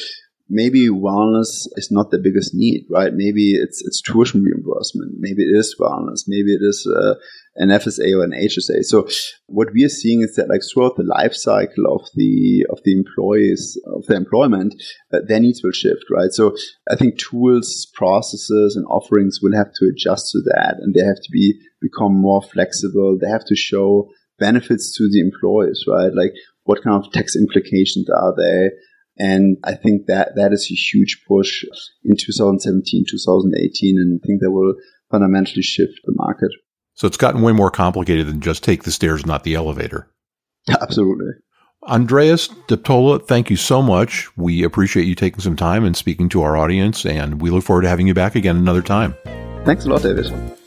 maybe 0.49 0.89
wellness 0.89 1.67
is 1.77 1.89
not 1.91 2.11
the 2.11 2.19
biggest 2.19 2.55
need, 2.55 2.87
right? 2.91 3.13
Maybe 3.15 3.53
it's 3.53 3.83
it's 3.85 4.01
tuition 4.01 4.43
reimbursement. 4.43 5.17
Maybe 5.19 5.43
it 5.43 5.57
is 5.57 5.77
wellness. 5.79 6.25
Maybe 6.27 6.55
it 6.55 6.63
is 6.63 6.87
uh, 6.87 7.15
an 7.57 7.69
FSA 7.69 8.17
or 8.17 8.25
an 8.25 8.33
HSA. 8.33 8.85
So 8.85 9.09
what 9.47 9.69
we 9.75 9.85
are 9.85 9.89
seeing 9.91 10.23
is 10.23 10.35
that 10.37 10.49
like 10.49 10.63
throughout 10.63 10.97
the 10.97 11.05
life 11.05 11.35
cycle 11.35 11.87
of 11.93 12.09
the 12.15 12.67
of 12.71 12.81
the 12.85 12.93
employees 12.93 13.79
of 13.95 14.07
the 14.07 14.17
employment, 14.17 14.75
uh, 15.13 15.19
their 15.27 15.41
needs 15.41 15.63
will 15.63 15.73
shift, 15.73 16.05
right? 16.11 16.33
So 16.33 16.57
I 16.91 16.97
think 16.97 17.19
tools, 17.19 17.87
processes, 17.95 18.77
and 18.77 18.87
offerings 18.87 19.41
will 19.43 19.57
have 19.57 19.73
to 19.75 19.91
adjust 19.93 20.31
to 20.33 20.41
that, 20.55 20.77
and 20.81 20.95
they 20.95 21.05
have 21.05 21.21
to 21.23 21.31
be 21.33 21.59
become 21.81 22.15
more 22.15 22.43
flexible. 22.43 23.19
They 23.21 23.29
have 23.29 23.45
to 23.47 23.57
show 23.57 24.09
benefits 24.39 24.97
to 24.97 25.09
the 25.11 25.21
employees, 25.21 25.85
right? 25.89 26.15
Like 26.15 26.33
what 26.65 26.83
kind 26.83 27.03
of 27.03 27.11
tax 27.13 27.35
implications 27.35 28.09
are 28.11 28.35
there? 28.37 28.73
And 29.19 29.57
I 29.65 29.75
think 29.75 30.07
that 30.07 30.33
that 30.37 30.53
is 30.53 30.69
a 30.71 30.75
huge 30.75 31.25
push 31.27 31.65
in 32.05 32.17
2017, 32.17 33.05
2018, 33.09 33.97
and 33.99 34.21
I 34.23 34.27
think 34.27 34.41
that 34.41 34.51
will 34.51 34.75
fundamentally 35.11 35.63
shift 35.63 35.95
the 36.05 36.13
market. 36.17 36.51
So 36.95 37.07
it's 37.07 37.17
gotten 37.17 37.43
way 37.43 37.53
more 37.53 37.71
complicated 37.71 38.27
than 38.27 38.41
just 38.41 38.63
take 38.63 38.85
the 38.85 38.93
stairs, 38.93 39.27
not 39.27 39.45
the 39.45 39.55
elevator. 39.55 40.09
Absolutely. 40.81 41.33
Andreas 41.85 42.49
Deptolla, 42.67 43.27
thank 43.27 43.51
you 43.51 43.57
so 43.57 43.81
much. 43.81 44.29
We 44.37 44.63
appreciate 44.63 45.07
you 45.07 45.15
taking 45.15 45.41
some 45.41 45.57
time 45.57 45.85
and 45.85 45.97
speaking 45.97 46.29
to 46.31 46.43
our 46.43 46.57
audience, 46.57 47.07
and 47.07 47.41
we 47.41 47.51
look 47.51 47.65
forward 47.65 47.83
to 47.83 47.89
having 47.89 48.07
you 48.07 48.15
back 48.15 48.35
again 48.35 48.57
another 48.57 48.83
time. 48.83 49.15
Thanks 49.65 49.85
a 49.85 49.89
lot, 49.89 50.03
David. 50.03 50.27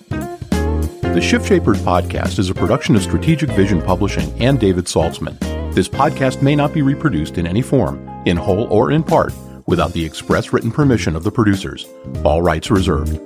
The 0.09 1.21
Shift 1.21 1.47
Shapers 1.47 1.81
podcast 1.81 2.39
is 2.39 2.49
a 2.49 2.53
production 2.53 2.95
of 2.95 3.03
Strategic 3.03 3.49
Vision 3.51 3.81
Publishing 3.81 4.31
and 4.41 4.59
David 4.59 4.85
Saltzman. 4.85 5.37
This 5.73 5.89
podcast 5.89 6.41
may 6.41 6.55
not 6.55 6.73
be 6.73 6.81
reproduced 6.81 7.37
in 7.37 7.45
any 7.45 7.61
form 7.61 8.10
in 8.25 8.37
whole 8.37 8.67
or 8.71 8.91
in 8.91 9.03
part, 9.03 9.33
without 9.65 9.93
the 9.93 10.03
express 10.03 10.53
written 10.53 10.71
permission 10.71 11.15
of 11.15 11.23
the 11.23 11.31
producers. 11.31 11.87
All 12.23 12.41
rights 12.41 12.69
reserved. 12.71 13.19